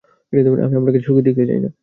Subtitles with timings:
[0.33, 1.71] আমি আপনাকে সুখী দেখতে চাই না।